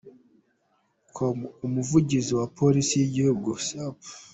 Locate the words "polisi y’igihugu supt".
2.57-4.05